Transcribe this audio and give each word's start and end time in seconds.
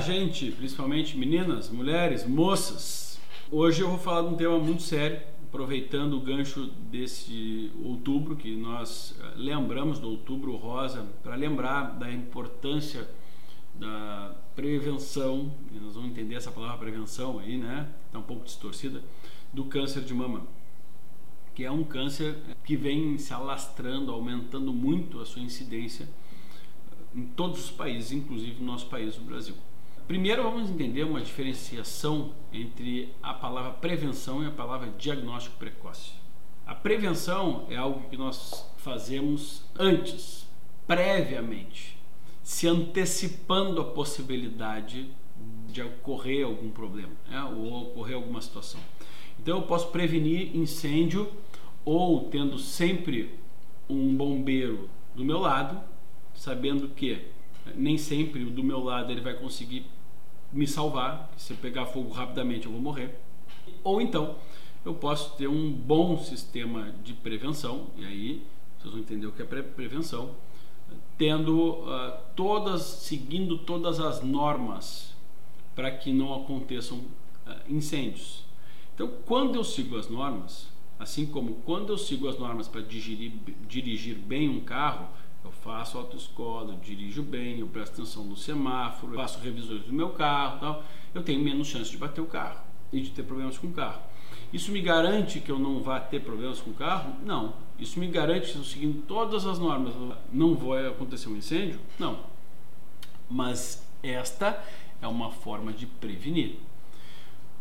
Gente, 0.00 0.52
principalmente 0.52 1.16
meninas, 1.16 1.70
mulheres, 1.70 2.26
moças. 2.26 3.18
Hoje 3.50 3.82
eu 3.82 3.88
vou 3.88 3.98
falar 3.98 4.22
de 4.22 4.34
um 4.34 4.36
tema 4.36 4.58
muito 4.58 4.82
sério, 4.82 5.20
aproveitando 5.42 6.14
o 6.14 6.20
gancho 6.20 6.66
desse 6.90 7.72
outubro, 7.82 8.36
que 8.36 8.54
nós 8.54 9.16
eh, 9.18 9.32
lembramos 9.36 9.98
do 9.98 10.08
outubro 10.08 10.54
rosa, 10.56 11.04
para 11.22 11.34
lembrar 11.34 11.98
da 11.98 12.10
importância 12.12 13.08
da 13.74 14.36
prevenção, 14.54 15.52
e 15.74 15.80
nós 15.80 15.94
vamos 15.94 16.10
entender 16.10 16.36
essa 16.36 16.50
palavra 16.50 16.78
prevenção 16.78 17.38
aí, 17.38 17.56
né? 17.56 17.88
Está 18.06 18.18
um 18.18 18.22
pouco 18.22 18.44
distorcida, 18.44 19.02
do 19.52 19.64
câncer 19.64 20.02
de 20.02 20.14
mama, 20.14 20.46
que 21.54 21.64
é 21.64 21.70
um 21.70 21.82
câncer 21.82 22.36
que 22.64 22.76
vem 22.76 23.18
se 23.18 23.32
alastrando, 23.32 24.12
aumentando 24.12 24.72
muito 24.72 25.20
a 25.20 25.26
sua 25.26 25.42
incidência 25.42 26.08
em 27.14 27.24
todos 27.26 27.64
os 27.64 27.70
países, 27.70 28.12
inclusive 28.12 28.60
no 28.60 28.66
nosso 28.66 28.86
país, 28.86 29.16
o 29.16 29.22
Brasil. 29.22 29.54
Primeiro 30.08 30.42
vamos 30.42 30.70
entender 30.70 31.04
uma 31.04 31.20
diferenciação 31.20 32.32
entre 32.50 33.12
a 33.22 33.34
palavra 33.34 33.72
prevenção 33.72 34.42
e 34.42 34.46
a 34.46 34.50
palavra 34.50 34.88
diagnóstico 34.96 35.58
precoce. 35.58 36.12
A 36.66 36.74
prevenção 36.74 37.66
é 37.68 37.76
algo 37.76 38.08
que 38.08 38.16
nós 38.16 38.66
fazemos 38.78 39.64
antes, 39.78 40.48
previamente, 40.86 41.98
se 42.42 42.66
antecipando 42.66 43.82
a 43.82 43.84
possibilidade 43.84 45.10
de 45.66 45.82
ocorrer 45.82 46.46
algum 46.46 46.70
problema 46.70 47.12
né? 47.28 47.42
ou 47.42 47.82
ocorrer 47.82 48.16
alguma 48.16 48.40
situação. 48.40 48.80
Então 49.38 49.58
eu 49.58 49.62
posso 49.64 49.88
prevenir 49.88 50.56
incêndio 50.56 51.30
ou 51.84 52.30
tendo 52.30 52.58
sempre 52.58 53.34
um 53.86 54.16
bombeiro 54.16 54.88
do 55.14 55.22
meu 55.22 55.38
lado, 55.38 55.78
sabendo 56.34 56.88
que 56.88 57.26
nem 57.74 57.98
sempre 57.98 58.42
o 58.44 58.50
do 58.50 58.64
meu 58.64 58.82
lado 58.82 59.12
ele 59.12 59.20
vai 59.20 59.34
conseguir 59.34 59.84
me 60.52 60.66
salvar, 60.66 61.30
se 61.36 61.52
eu 61.52 61.56
pegar 61.56 61.86
fogo 61.86 62.10
rapidamente 62.10 62.66
eu 62.66 62.72
vou 62.72 62.80
morrer. 62.80 63.18
Ou 63.84 64.00
então 64.00 64.36
eu 64.84 64.94
posso 64.94 65.36
ter 65.36 65.48
um 65.48 65.70
bom 65.70 66.18
sistema 66.18 66.92
de 67.04 67.12
prevenção, 67.12 67.88
e 67.96 68.04
aí 68.04 68.42
vocês 68.78 68.92
vão 68.92 69.00
entender 69.00 69.26
o 69.26 69.32
que 69.32 69.42
é 69.42 69.44
prevenção, 69.44 70.34
tendo 71.16 71.72
uh, 71.72 72.12
todas, 72.34 72.82
seguindo 72.82 73.58
todas 73.58 74.00
as 74.00 74.22
normas 74.22 75.14
para 75.74 75.90
que 75.90 76.12
não 76.12 76.34
aconteçam 76.34 76.98
uh, 76.98 77.04
incêndios. 77.68 78.44
Então, 78.94 79.10
quando 79.26 79.56
eu 79.56 79.64
sigo 79.64 79.96
as 79.96 80.08
normas, 80.08 80.68
assim 80.98 81.26
como 81.26 81.56
quando 81.64 81.92
eu 81.92 81.98
sigo 81.98 82.28
as 82.28 82.38
normas 82.38 82.66
para 82.66 82.80
dirigir, 82.80 83.32
dirigir 83.68 84.16
bem 84.16 84.48
um 84.48 84.60
carro, 84.60 85.08
eu 85.44 85.50
faço 85.50 85.98
autoescola, 85.98 86.72
eu 86.72 86.78
dirijo 86.78 87.22
bem, 87.22 87.60
eu 87.60 87.66
presto 87.66 87.94
atenção 87.94 88.24
no 88.24 88.36
semáforo, 88.36 89.14
faço 89.14 89.38
revisões 89.40 89.82
do 89.82 89.92
meu 89.92 90.10
carro, 90.10 90.60
tal, 90.60 90.84
eu 91.14 91.22
tenho 91.22 91.42
menos 91.42 91.68
chance 91.68 91.90
de 91.90 91.96
bater 91.96 92.20
o 92.20 92.26
carro 92.26 92.60
e 92.92 93.00
de 93.00 93.10
ter 93.10 93.22
problemas 93.22 93.56
com 93.56 93.68
o 93.68 93.72
carro. 93.72 94.02
Isso 94.52 94.72
me 94.72 94.80
garante 94.80 95.40
que 95.40 95.50
eu 95.50 95.58
não 95.58 95.82
vá 95.82 96.00
ter 96.00 96.20
problemas 96.20 96.60
com 96.60 96.70
o 96.70 96.74
carro? 96.74 97.14
Não. 97.24 97.54
Isso 97.78 98.00
me 98.00 98.06
garante 98.08 98.52
que, 98.52 98.64
seguindo 98.64 99.02
todas 99.06 99.46
as 99.46 99.58
normas, 99.58 99.94
não 100.32 100.54
vai 100.54 100.86
acontecer 100.86 101.28
um 101.28 101.36
incêndio? 101.36 101.78
Não. 101.98 102.18
Mas 103.28 103.86
esta 104.02 104.62
é 105.02 105.06
uma 105.06 105.30
forma 105.30 105.72
de 105.72 105.86
prevenir. 105.86 106.56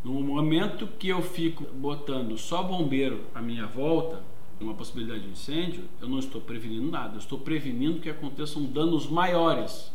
No 0.03 0.13
momento 0.13 0.87
que 0.87 1.09
eu 1.09 1.21
fico 1.21 1.65
botando 1.73 2.37
só 2.37 2.63
bombeiro 2.63 3.25
à 3.35 3.41
minha 3.41 3.65
volta, 3.65 4.23
uma 4.59 4.73
possibilidade 4.73 5.23
de 5.23 5.29
incêndio, 5.29 5.85
eu 6.01 6.09
não 6.09 6.19
estou 6.19 6.41
prevenindo 6.41 6.89
nada, 6.89 7.15
eu 7.15 7.19
estou 7.19 7.39
prevenindo 7.39 7.99
que 7.99 8.09
aconteçam 8.09 8.63
danos 8.65 9.07
maiores 9.07 9.91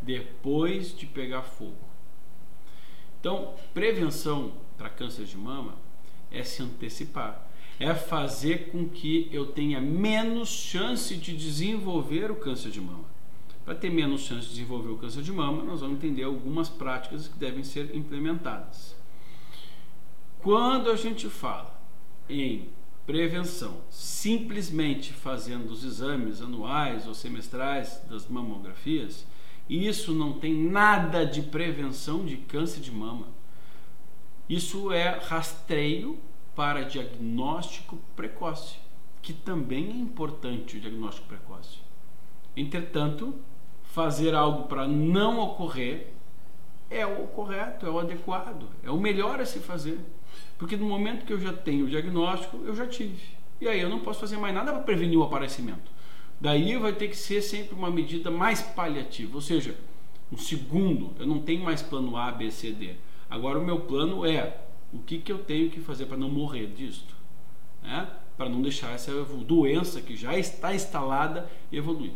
depois 0.00 0.96
de 0.96 1.06
pegar 1.06 1.42
fogo. 1.42 1.76
Então, 3.20 3.54
prevenção 3.72 4.52
para 4.76 4.90
câncer 4.90 5.24
de 5.24 5.36
mama 5.36 5.76
é 6.30 6.42
se 6.42 6.62
antecipar, 6.62 7.48
é 7.78 7.94
fazer 7.94 8.70
com 8.70 8.88
que 8.88 9.28
eu 9.32 9.46
tenha 9.46 9.80
menos 9.80 10.48
chance 10.48 11.16
de 11.16 11.36
desenvolver 11.36 12.30
o 12.30 12.36
câncer 12.36 12.70
de 12.70 12.80
mama. 12.80 13.04
Para 13.64 13.76
ter 13.76 13.90
menos 13.90 14.22
chance 14.22 14.48
de 14.48 14.54
desenvolver 14.54 14.90
o 14.90 14.98
câncer 14.98 15.22
de 15.22 15.30
mama, 15.30 15.62
nós 15.62 15.80
vamos 15.80 15.96
entender 15.96 16.24
algumas 16.24 16.68
práticas 16.68 17.28
que 17.28 17.38
devem 17.38 17.62
ser 17.62 17.94
implementadas. 17.94 18.96
Quando 20.40 20.90
a 20.90 20.96
gente 20.96 21.28
fala 21.28 21.80
em 22.28 22.68
prevenção, 23.06 23.82
simplesmente 23.90 25.12
fazendo 25.12 25.70
os 25.70 25.84
exames 25.84 26.40
anuais 26.40 27.06
ou 27.06 27.14
semestrais 27.14 28.00
das 28.08 28.28
mamografias, 28.28 29.26
isso 29.68 30.12
não 30.12 30.34
tem 30.34 30.54
nada 30.54 31.24
de 31.24 31.42
prevenção 31.42 32.24
de 32.24 32.36
câncer 32.36 32.80
de 32.80 32.90
mama. 32.90 33.28
Isso 34.48 34.92
é 34.92 35.18
rastreio 35.18 36.18
para 36.54 36.82
diagnóstico 36.82 37.98
precoce, 38.14 38.76
que 39.20 39.32
também 39.32 39.88
é 39.90 39.96
importante 39.96 40.76
o 40.76 40.80
diagnóstico 40.80 41.28
precoce. 41.28 41.78
Entretanto, 42.56 43.34
fazer 43.82 44.34
algo 44.34 44.68
para 44.68 44.86
não 44.86 45.38
ocorrer 45.38 46.12
é 46.92 47.06
o 47.06 47.26
correto, 47.28 47.86
é 47.86 47.90
o 47.90 47.98
adequado, 47.98 48.68
é 48.82 48.90
o 48.90 48.98
melhor 48.98 49.40
a 49.40 49.46
se 49.46 49.58
fazer. 49.58 49.98
Porque 50.58 50.76
no 50.76 50.86
momento 50.86 51.24
que 51.24 51.32
eu 51.32 51.40
já 51.40 51.52
tenho 51.52 51.86
o 51.86 51.88
diagnóstico, 51.88 52.58
eu 52.64 52.74
já 52.74 52.86
tive. 52.86 53.20
E 53.60 53.68
aí 53.68 53.80
eu 53.80 53.88
não 53.88 54.00
posso 54.00 54.20
fazer 54.20 54.36
mais 54.36 54.54
nada 54.54 54.72
para 54.72 54.82
prevenir 54.82 55.18
o 55.18 55.22
aparecimento. 55.22 55.90
Daí 56.40 56.76
vai 56.76 56.92
ter 56.92 57.08
que 57.08 57.16
ser 57.16 57.40
sempre 57.40 57.74
uma 57.74 57.90
medida 57.90 58.30
mais 58.30 58.60
paliativa, 58.60 59.34
ou 59.34 59.40
seja, 59.40 59.76
um 60.32 60.36
segundo, 60.36 61.12
eu 61.18 61.26
não 61.26 61.40
tenho 61.40 61.62
mais 61.62 61.82
plano 61.82 62.16
A, 62.16 62.32
B, 62.32 62.50
C, 62.50 62.72
D. 62.72 62.94
Agora 63.30 63.58
o 63.58 63.64
meu 63.64 63.80
plano 63.80 64.26
é 64.26 64.58
o 64.92 64.98
que, 64.98 65.18
que 65.18 65.30
eu 65.30 65.38
tenho 65.38 65.70
que 65.70 65.80
fazer 65.80 66.06
para 66.06 66.16
não 66.16 66.28
morrer 66.28 66.66
disto, 66.66 67.14
né? 67.82 68.08
para 68.36 68.48
não 68.48 68.60
deixar 68.60 68.92
essa 68.92 69.12
doença 69.46 70.00
que 70.00 70.16
já 70.16 70.36
está 70.36 70.74
instalada 70.74 71.48
evoluir. 71.70 72.12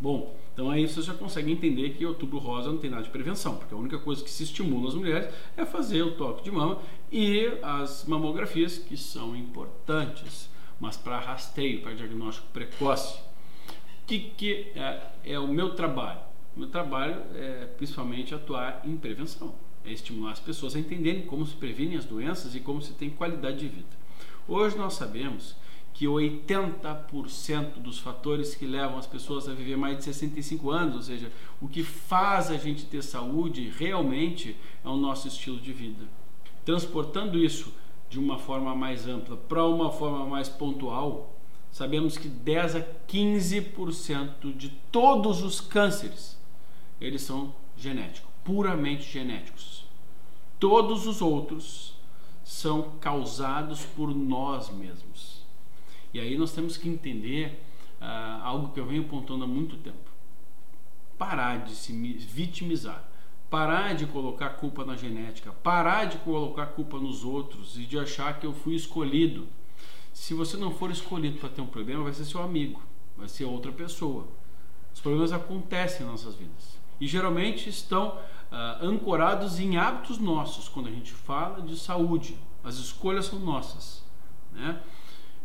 Bom, 0.00 0.34
então 0.52 0.70
aí 0.70 0.88
você 0.88 1.02
já 1.02 1.12
consegue 1.12 1.52
entender 1.52 1.90
que 1.90 2.06
outubro 2.06 2.38
rosa 2.38 2.70
não 2.70 2.78
tem 2.78 2.88
nada 2.88 3.02
de 3.02 3.10
prevenção, 3.10 3.56
porque 3.56 3.74
a 3.74 3.76
única 3.76 3.98
coisa 3.98 4.24
que 4.24 4.30
se 4.30 4.44
estimula 4.44 4.88
as 4.88 4.94
mulheres 4.94 5.32
é 5.56 5.66
fazer 5.66 6.02
o 6.02 6.12
toque 6.12 6.42
de 6.42 6.50
mama 6.50 6.80
e 7.12 7.46
as 7.62 8.06
mamografias 8.06 8.78
que 8.78 8.96
são 8.96 9.36
importantes, 9.36 10.48
mas 10.80 10.96
para 10.96 11.18
rastreio, 11.18 11.82
para 11.82 11.92
diagnóstico 11.92 12.46
precoce. 12.48 13.18
O 14.02 14.06
que, 14.06 14.18
que 14.18 14.72
é, 14.74 15.02
é 15.22 15.38
o 15.38 15.46
meu 15.46 15.74
trabalho? 15.74 16.20
O 16.56 16.60
meu 16.60 16.68
trabalho 16.68 17.22
é 17.34 17.66
principalmente 17.76 18.34
atuar 18.34 18.80
em 18.84 18.96
prevenção, 18.96 19.54
é 19.84 19.92
estimular 19.92 20.32
as 20.32 20.40
pessoas 20.40 20.74
a 20.74 20.78
entenderem 20.78 21.26
como 21.26 21.44
se 21.44 21.54
previnem 21.54 21.98
as 21.98 22.06
doenças 22.06 22.54
e 22.54 22.60
como 22.60 22.80
se 22.80 22.94
tem 22.94 23.10
qualidade 23.10 23.58
de 23.58 23.68
vida. 23.68 24.00
Hoje 24.48 24.76
nós 24.78 24.94
sabemos 24.94 25.54
que 26.00 26.06
80% 26.06 27.74
dos 27.74 27.98
fatores 27.98 28.54
que 28.54 28.64
levam 28.64 28.96
as 28.96 29.06
pessoas 29.06 29.46
a 29.46 29.52
viver 29.52 29.76
mais 29.76 29.98
de 29.98 30.04
65 30.04 30.70
anos, 30.70 30.96
ou 30.96 31.02
seja, 31.02 31.30
o 31.60 31.68
que 31.68 31.84
faz 31.84 32.50
a 32.50 32.56
gente 32.56 32.86
ter 32.86 33.02
saúde 33.02 33.70
realmente 33.76 34.56
é 34.82 34.88
o 34.88 34.96
nosso 34.96 35.28
estilo 35.28 35.58
de 35.60 35.74
vida. 35.74 36.08
Transportando 36.64 37.38
isso 37.38 37.70
de 38.08 38.18
uma 38.18 38.38
forma 38.38 38.74
mais 38.74 39.06
ampla 39.06 39.36
para 39.36 39.66
uma 39.66 39.92
forma 39.92 40.24
mais 40.24 40.48
pontual, 40.48 41.38
sabemos 41.70 42.16
que 42.16 42.28
10 42.28 42.76
a 42.76 42.80
15% 43.06 44.56
de 44.56 44.70
todos 44.90 45.42
os 45.42 45.60
cânceres 45.60 46.40
eles 46.98 47.20
são 47.20 47.54
genéticos, 47.76 48.30
puramente 48.42 49.02
genéticos. 49.02 49.84
Todos 50.58 51.06
os 51.06 51.20
outros 51.20 51.92
são 52.42 52.92
causados 53.02 53.84
por 53.84 54.14
nós 54.14 54.70
mesmos. 54.70 55.39
E 56.12 56.20
aí 56.20 56.36
nós 56.36 56.52
temos 56.52 56.76
que 56.76 56.88
entender 56.88 57.62
uh, 58.00 58.42
algo 58.42 58.72
que 58.72 58.80
eu 58.80 58.86
venho 58.86 59.02
apontando 59.02 59.44
há 59.44 59.46
muito 59.46 59.76
tempo. 59.76 60.10
Parar 61.16 61.64
de 61.64 61.74
se 61.74 61.92
vitimizar, 61.92 63.08
parar 63.48 63.94
de 63.94 64.06
colocar 64.06 64.50
culpa 64.50 64.84
na 64.84 64.96
genética, 64.96 65.52
parar 65.52 66.06
de 66.06 66.18
colocar 66.18 66.66
culpa 66.66 66.98
nos 66.98 67.24
outros 67.24 67.76
e 67.78 67.84
de 67.84 67.98
achar 67.98 68.38
que 68.38 68.46
eu 68.46 68.52
fui 68.52 68.74
escolhido. 68.74 69.46
Se 70.12 70.34
você 70.34 70.56
não 70.56 70.72
for 70.72 70.90
escolhido 70.90 71.38
para 71.38 71.48
ter 71.48 71.60
um 71.60 71.66
problema, 71.66 72.04
vai 72.04 72.12
ser 72.12 72.24
seu 72.24 72.42
amigo, 72.42 72.82
vai 73.16 73.28
ser 73.28 73.44
outra 73.44 73.70
pessoa. 73.70 74.26
Os 74.92 75.00
problemas 75.00 75.32
acontecem 75.32 76.04
em 76.04 76.10
nossas 76.10 76.34
vidas 76.34 76.78
e 77.00 77.06
geralmente 77.06 77.68
estão 77.68 78.18
uh, 78.50 78.84
ancorados 78.84 79.58
em 79.58 79.76
hábitos 79.76 80.18
nossos 80.18 80.68
quando 80.68 80.88
a 80.88 80.92
gente 80.92 81.12
fala 81.12 81.62
de 81.62 81.76
saúde. 81.76 82.36
As 82.62 82.76
escolhas 82.76 83.26
são 83.26 83.38
nossas. 83.38 84.04
Né? 84.52 84.80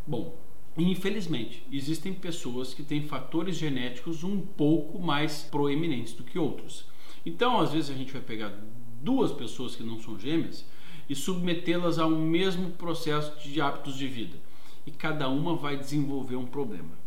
Bom, 0.05 0.35
infelizmente, 0.83 1.65
existem 1.71 2.13
pessoas 2.13 2.73
que 2.73 2.83
têm 2.83 3.03
fatores 3.03 3.55
genéticos 3.55 4.23
um 4.23 4.39
pouco 4.39 4.99
mais 4.99 5.43
proeminentes 5.43 6.13
do 6.13 6.23
que 6.23 6.37
outros. 6.37 6.85
Então, 7.25 7.59
às 7.59 7.71
vezes, 7.71 7.89
a 7.89 7.93
gente 7.93 8.11
vai 8.11 8.21
pegar 8.21 8.53
duas 9.01 9.31
pessoas 9.31 9.75
que 9.75 9.83
não 9.83 9.99
são 9.99 10.19
gêmeas 10.19 10.65
e 11.09 11.15
submetê-las 11.15 11.97
a 11.99 12.05
um 12.05 12.19
mesmo 12.27 12.71
processo 12.71 13.47
de 13.47 13.61
hábitos 13.61 13.97
de 13.97 14.07
vida. 14.07 14.37
E 14.85 14.91
cada 14.91 15.29
uma 15.29 15.55
vai 15.55 15.77
desenvolver 15.77 16.35
um 16.35 16.45
problema. 16.45 16.97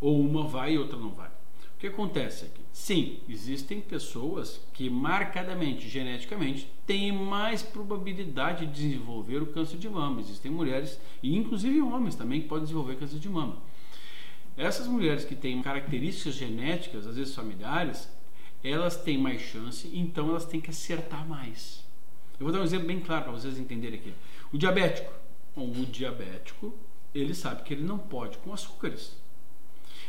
Ou 0.00 0.20
uma 0.20 0.46
vai 0.46 0.74
e 0.74 0.78
outra 0.78 0.98
não 0.98 1.10
vai. 1.10 1.30
O 1.78 1.80
que 1.80 1.86
acontece 1.86 2.46
aqui? 2.46 2.60
Sim, 2.72 3.20
existem 3.28 3.80
pessoas 3.80 4.60
que 4.72 4.90
marcadamente, 4.90 5.88
geneticamente, 5.88 6.68
têm 6.84 7.12
mais 7.12 7.62
probabilidade 7.62 8.66
de 8.66 8.72
desenvolver 8.72 9.40
o 9.40 9.46
câncer 9.46 9.78
de 9.78 9.88
mama. 9.88 10.20
Existem 10.20 10.50
mulheres, 10.50 11.00
e 11.22 11.36
inclusive 11.36 11.80
homens 11.80 12.16
também, 12.16 12.42
que 12.42 12.48
podem 12.48 12.64
desenvolver 12.64 12.96
câncer 12.96 13.20
de 13.20 13.28
mama. 13.28 13.58
Essas 14.56 14.88
mulheres 14.88 15.24
que 15.24 15.36
têm 15.36 15.62
características 15.62 16.34
genéticas, 16.34 17.06
às 17.06 17.14
vezes 17.16 17.32
familiares, 17.32 18.12
elas 18.64 18.96
têm 18.96 19.16
mais 19.16 19.40
chance, 19.40 19.88
então 19.94 20.30
elas 20.30 20.46
têm 20.46 20.60
que 20.60 20.70
acertar 20.70 21.28
mais. 21.28 21.84
Eu 22.40 22.46
vou 22.46 22.52
dar 22.52 22.58
um 22.58 22.64
exemplo 22.64 22.88
bem 22.88 22.98
claro 22.98 23.22
para 23.22 23.32
vocês 23.34 23.56
entenderem 23.56 24.00
aqui. 24.00 24.12
O 24.52 24.58
diabético, 24.58 25.12
o 25.54 25.86
diabético, 25.86 26.74
ele 27.14 27.36
sabe 27.36 27.62
que 27.62 27.72
ele 27.72 27.84
não 27.84 27.98
pode 27.98 28.36
com 28.38 28.52
açúcares. 28.52 29.16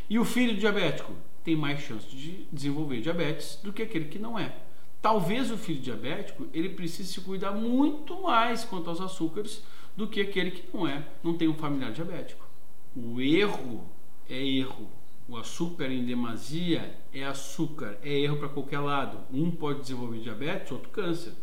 E 0.10 0.18
o 0.18 0.25
filho 0.25 0.57
diabético 0.57 1.13
tem 1.50 1.56
mais 1.56 1.81
chance 1.81 2.06
de 2.16 2.46
desenvolver 2.51 3.01
diabetes 3.01 3.60
do 3.63 3.74
que 3.74 3.81
aquele 3.81 4.06
que 4.06 4.19
não 4.19 4.38
é. 4.38 4.56
Talvez 5.01 5.50
o 5.50 5.57
filho 5.57 5.81
diabético 5.81 6.46
ele 6.54 6.69
precise 6.69 7.12
se 7.12 7.22
cuidar 7.22 7.54
muito 7.54 8.22
mais 8.22 8.63
quanto 8.63 8.88
aos 8.88 9.01
açúcares 9.01 9.63
do 9.98 10.07
que 10.07 10.22
aquele 10.22 10.51
que 10.51 10.63
não 10.72 10.88
é, 10.88 11.07
não 11.24 11.36
tem 11.36 11.48
um 11.48 11.56
familiar 11.56 11.92
diabético. 11.92 12.48
O 12.96 13.19
erro 13.19 13.84
é 14.30 14.46
erro. 14.46 14.88
O 15.28 15.38
açúcar 15.38 15.92
em 15.92 16.06
demasia 16.06 16.96
é 17.12 17.24
açúcar, 17.24 17.98
é 18.04 18.19
erro 18.19 18.38
para 18.38 18.50
qualquer 18.50 18.80
lado. 18.80 19.19
Um 19.34 19.50
pode 19.50 19.81
desenvolver 19.81 20.19
diabetes, 20.19 20.72
outro 20.72 20.90
câncer, 20.90 21.34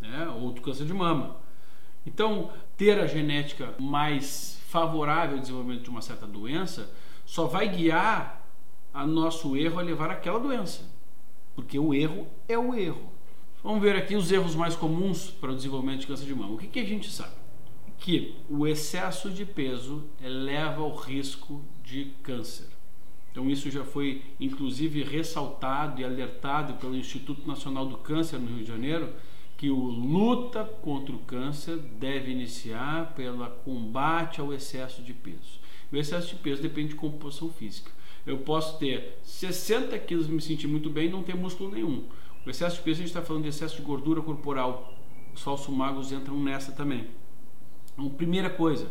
né? 0.00 0.28
outro 0.28 0.62
câncer 0.62 0.84
de 0.84 0.94
mama. 0.94 1.36
Então, 2.06 2.52
ter 2.76 3.00
a 3.00 3.06
genética 3.06 3.74
mais 3.80 4.60
favorável 4.68 5.36
ao 5.36 5.40
desenvolvimento 5.40 5.82
de 5.82 5.90
uma 5.90 6.02
certa 6.02 6.26
doença 6.26 6.88
só 7.26 7.46
vai 7.46 7.68
guiar 7.68 8.47
a 8.92 9.06
nosso 9.06 9.56
erro 9.56 9.78
a 9.78 9.82
levar 9.82 10.10
àquela 10.10 10.38
doença, 10.38 10.82
porque 11.54 11.78
o 11.78 11.94
erro 11.94 12.26
é 12.48 12.58
o 12.58 12.74
erro. 12.74 13.12
Vamos 13.62 13.82
ver 13.82 13.96
aqui 13.96 14.14
os 14.14 14.30
erros 14.30 14.54
mais 14.54 14.76
comuns 14.76 15.30
para 15.30 15.50
o 15.50 15.56
desenvolvimento 15.56 16.00
de 16.00 16.06
câncer 16.06 16.26
de 16.26 16.34
mama. 16.34 16.54
O 16.54 16.58
que, 16.58 16.68
que 16.68 16.78
a 16.78 16.84
gente 16.84 17.10
sabe? 17.10 17.34
Que 17.98 18.36
o 18.48 18.66
excesso 18.66 19.30
de 19.30 19.44
peso 19.44 20.04
eleva 20.22 20.82
o 20.82 20.94
risco 20.94 21.60
de 21.84 22.12
câncer. 22.22 22.68
Então 23.30 23.50
isso 23.50 23.70
já 23.70 23.84
foi 23.84 24.22
inclusive 24.40 25.02
ressaltado 25.02 26.00
e 26.00 26.04
alertado 26.04 26.74
pelo 26.74 26.96
Instituto 26.96 27.46
Nacional 27.46 27.86
do 27.86 27.98
Câncer 27.98 28.38
no 28.38 28.48
Rio 28.48 28.64
de 28.64 28.68
Janeiro, 28.68 29.12
que 29.56 29.70
o 29.70 29.76
luta 29.76 30.64
contra 30.64 31.14
o 31.14 31.18
câncer 31.18 31.76
deve 31.76 32.30
iniciar 32.30 33.12
pelo 33.14 33.44
combate 33.64 34.40
ao 34.40 34.52
excesso 34.52 35.02
de 35.02 35.12
peso. 35.12 35.58
O 35.92 35.96
excesso 35.96 36.28
de 36.28 36.36
peso 36.36 36.62
depende 36.62 36.90
de 36.90 36.94
composição 36.94 37.50
física. 37.50 37.90
Eu 38.28 38.36
posso 38.36 38.78
ter 38.78 39.18
60 39.22 39.98
quilos 40.00 40.28
e 40.28 40.30
me 40.30 40.42
sentir 40.42 40.66
muito 40.66 40.90
bem 40.90 41.06
e 41.06 41.10
não 41.10 41.22
ter 41.22 41.34
músculo 41.34 41.70
nenhum. 41.70 42.04
O 42.44 42.50
excesso 42.50 42.76
de 42.76 42.82
peso 42.82 42.96
a 42.96 43.00
gente 43.00 43.08
está 43.08 43.22
falando 43.22 43.44
de 43.44 43.48
excesso 43.48 43.76
de 43.76 43.82
gordura 43.82 44.20
corporal. 44.20 44.92
Os 45.34 45.40
falsos 45.40 45.74
magos 45.74 46.12
entram 46.12 46.38
nessa 46.38 46.70
também. 46.72 47.06
Então, 47.94 48.06
primeira 48.10 48.50
coisa, 48.50 48.90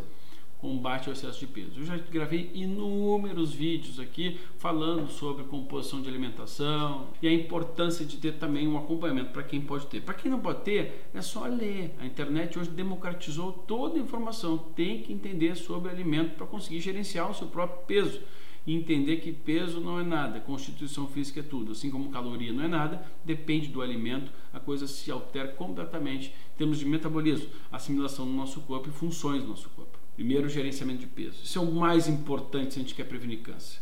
combate 0.58 1.06
ao 1.06 1.12
excesso 1.12 1.38
de 1.38 1.46
peso. 1.46 1.78
Eu 1.78 1.84
já 1.84 1.96
gravei 1.96 2.50
inúmeros 2.52 3.52
vídeos 3.52 4.00
aqui 4.00 4.40
falando 4.58 5.08
sobre 5.08 5.44
composição 5.44 6.02
de 6.02 6.08
alimentação 6.08 7.06
e 7.22 7.28
a 7.28 7.32
importância 7.32 8.04
de 8.04 8.16
ter 8.16 8.32
também 8.38 8.66
um 8.66 8.76
acompanhamento 8.76 9.30
para 9.30 9.44
quem 9.44 9.60
pode 9.60 9.86
ter. 9.86 10.00
Para 10.00 10.14
quem 10.14 10.28
não 10.28 10.40
pode 10.40 10.62
ter, 10.62 11.08
é 11.14 11.22
só 11.22 11.46
ler. 11.46 11.94
A 12.00 12.06
internet 12.06 12.58
hoje 12.58 12.70
democratizou 12.70 13.52
toda 13.52 13.98
a 13.98 14.02
informação. 14.02 14.58
Tem 14.74 15.00
que 15.00 15.12
entender 15.12 15.54
sobre 15.54 15.92
alimento 15.92 16.34
para 16.34 16.44
conseguir 16.44 16.80
gerenciar 16.80 17.30
o 17.30 17.34
seu 17.34 17.46
próprio 17.46 17.86
peso 17.86 18.20
e 18.68 18.74
entender 18.74 19.16
que 19.16 19.32
peso 19.32 19.80
não 19.80 19.98
é 19.98 20.02
nada, 20.02 20.40
constituição 20.40 21.08
física 21.08 21.40
é 21.40 21.42
tudo, 21.42 21.72
assim 21.72 21.90
como 21.90 22.10
caloria 22.10 22.52
não 22.52 22.62
é 22.62 22.68
nada, 22.68 23.02
depende 23.24 23.68
do 23.68 23.80
alimento, 23.80 24.30
a 24.52 24.60
coisa 24.60 24.86
se 24.86 25.10
altera 25.10 25.48
completamente 25.48 26.28
em 26.28 26.58
termos 26.58 26.78
de 26.78 26.84
metabolismo, 26.84 27.48
assimilação 27.72 28.26
no 28.26 28.36
nosso 28.36 28.60
corpo 28.60 28.90
e 28.90 28.92
funções 28.92 29.42
do 29.42 29.48
nosso 29.48 29.70
corpo. 29.70 29.98
Primeiro, 30.14 30.50
gerenciamento 30.50 31.00
de 31.00 31.06
peso. 31.06 31.42
Isso 31.42 31.58
é 31.58 31.62
o 31.62 31.72
mais 31.72 32.08
importante 32.08 32.74
se 32.74 32.78
a 32.78 32.82
gente 32.82 32.94
quer 32.94 33.04
prevenir 33.04 33.40
câncer. 33.40 33.80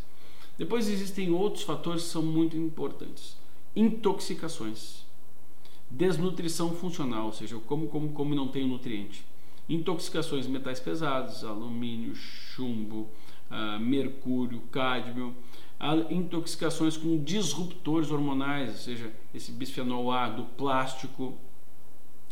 Depois 0.56 0.88
existem 0.88 1.32
outros 1.32 1.64
fatores 1.64 2.04
que 2.04 2.10
são 2.10 2.22
muito 2.22 2.56
importantes. 2.56 3.36
Intoxicações. 3.74 5.04
Desnutrição 5.90 6.72
funcional, 6.72 7.26
ou 7.26 7.32
seja, 7.32 7.56
eu 7.56 7.60
como, 7.60 7.88
como, 7.88 8.12
como 8.12 8.36
não 8.36 8.46
tenho 8.46 8.68
nutriente. 8.68 9.26
Intoxicações 9.68 10.44
de 10.44 10.52
metais 10.52 10.78
pesados, 10.78 11.42
alumínio, 11.42 12.14
chumbo, 12.14 13.10
uh, 13.50 13.80
mercúrio, 13.80 14.60
cádmio. 14.72 15.34
Intoxicações 16.10 16.96
com 16.96 17.22
disruptores 17.22 18.10
hormonais, 18.10 18.70
ou 18.70 18.76
seja, 18.76 19.12
esse 19.34 19.52
bisfenol 19.52 20.10
A 20.10 20.28
do 20.28 20.44
plástico, 20.44 21.34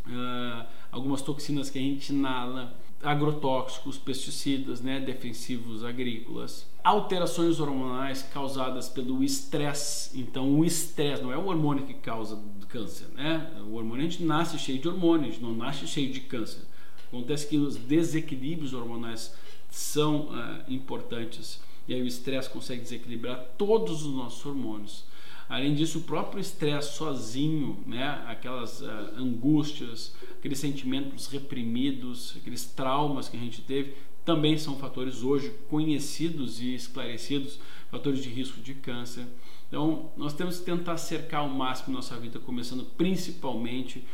uh, 0.06 0.66
algumas 0.90 1.20
toxinas 1.20 1.68
que 1.68 1.78
a 1.78 1.82
gente 1.82 2.10
inala 2.10 2.74
agrotóxicos, 3.02 3.98
pesticidas, 3.98 4.80
né, 4.80 4.98
defensivos 4.98 5.84
agrícolas, 5.84 6.66
alterações 6.82 7.60
hormonais 7.60 8.22
causadas 8.22 8.88
pelo 8.88 9.22
estresse. 9.22 10.18
Então, 10.18 10.58
o 10.58 10.64
estresse 10.64 11.22
não 11.22 11.30
é 11.30 11.36
o 11.36 11.46
hormônio 11.46 11.84
que 11.84 11.94
causa 11.94 12.42
câncer, 12.68 13.08
né? 13.14 13.52
O 13.68 13.74
hormônio 13.74 14.06
a 14.06 14.08
gente 14.08 14.24
nasce 14.24 14.58
cheio 14.58 14.78
de 14.78 14.88
hormônios, 14.88 15.38
não 15.38 15.52
nasce 15.52 15.86
cheio 15.86 16.10
de 16.10 16.20
câncer. 16.20 16.62
Acontece 17.08 17.46
que 17.46 17.56
os 17.56 17.76
desequilíbrios 17.76 18.72
hormonais 18.72 19.34
são 19.74 20.28
uh, 20.28 20.72
importantes 20.72 21.60
e 21.88 21.94
aí 21.94 22.00
o 22.00 22.06
estresse 22.06 22.48
consegue 22.48 22.82
desequilibrar 22.82 23.44
todos 23.58 24.06
os 24.06 24.14
nossos 24.14 24.46
hormônios. 24.46 25.04
Além 25.48 25.74
disso, 25.74 25.98
o 25.98 26.02
próprio 26.02 26.40
estresse 26.40 26.96
sozinho, 26.96 27.82
né, 27.84 28.24
aquelas 28.26 28.80
uh, 28.80 28.86
angústias, 29.18 30.14
aqueles 30.38 30.58
sentimentos 30.58 31.26
reprimidos, 31.26 32.34
aqueles 32.36 32.64
traumas 32.64 33.28
que 33.28 33.36
a 33.36 33.40
gente 33.40 33.62
teve, 33.62 33.94
também 34.24 34.56
são 34.56 34.78
fatores 34.78 35.22
hoje 35.22 35.52
conhecidos 35.68 36.60
e 36.60 36.74
esclarecidos, 36.74 37.58
fatores 37.90 38.22
de 38.22 38.30
risco 38.30 38.60
de 38.60 38.74
câncer. 38.74 39.26
Então, 39.68 40.12
nós 40.16 40.32
temos 40.32 40.60
que 40.60 40.64
tentar 40.64 40.96
cercar 40.96 41.40
ao 41.40 41.48
máximo 41.48 41.94
nossa 41.94 42.16
vida, 42.16 42.38
começando 42.38 42.84
principalmente 42.96 44.04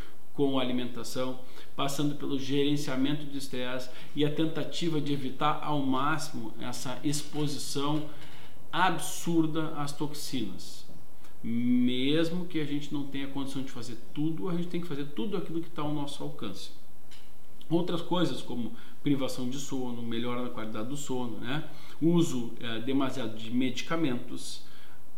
com 0.40 0.58
alimentação, 0.58 1.38
passando 1.76 2.14
pelo 2.14 2.38
gerenciamento 2.38 3.26
de 3.26 3.36
estresse 3.36 3.90
e 4.16 4.24
a 4.24 4.34
tentativa 4.34 4.98
de 4.98 5.12
evitar 5.12 5.60
ao 5.62 5.80
máximo 5.82 6.54
essa 6.58 6.98
exposição 7.04 8.08
absurda 8.72 9.74
às 9.76 9.92
toxinas 9.92 10.88
mesmo 11.42 12.44
que 12.44 12.60
a 12.60 12.64
gente 12.64 12.92
não 12.92 13.04
tenha 13.04 13.26
condição 13.28 13.62
de 13.62 13.70
fazer 13.70 13.96
tudo, 14.12 14.48
a 14.48 14.52
gente 14.52 14.68
tem 14.68 14.78
que 14.80 14.86
fazer 14.86 15.06
tudo 15.06 15.38
aquilo 15.38 15.60
que 15.60 15.68
está 15.68 15.80
ao 15.80 15.92
nosso 15.92 16.22
alcance. 16.22 16.70
Outras 17.70 18.02
coisas 18.02 18.42
como 18.42 18.72
privação 19.02 19.48
de 19.48 19.58
sono, 19.58 20.02
melhora 20.02 20.42
da 20.42 20.50
qualidade 20.50 20.90
do 20.90 20.98
sono, 20.98 21.38
né? 21.38 21.66
uso 21.98 22.52
é, 22.60 22.80
demasiado 22.80 23.38
de 23.38 23.50
medicamentos, 23.50 24.62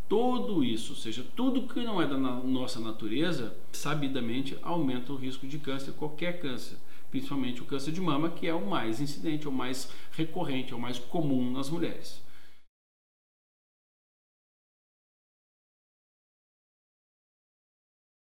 tudo 0.09 0.63
isso, 0.63 0.93
ou 0.93 0.99
seja, 0.99 1.25
tudo 1.35 1.67
que 1.67 1.81
não 1.83 2.01
é 2.01 2.07
da 2.07 2.17
nossa 2.17 2.79
natureza, 2.79 3.57
sabidamente 3.73 4.59
aumenta 4.63 5.13
o 5.13 5.17
risco 5.17 5.47
de 5.47 5.59
câncer, 5.59 5.93
qualquer 5.93 6.41
câncer, 6.41 6.77
principalmente 7.11 7.63
o 7.63 7.65
câncer 7.65 7.93
de 7.93 8.01
mama, 8.01 8.31
que 8.31 8.47
é 8.47 8.55
o 8.55 8.67
mais 8.67 9.01
incidente, 9.01 9.47
é 9.47 9.49
o 9.49 9.53
mais 9.53 9.91
recorrente, 10.13 10.73
é 10.73 10.77
o 10.77 10.81
mais 10.81 10.99
comum 10.99 11.51
nas 11.51 11.71
mulheres. 11.71 12.23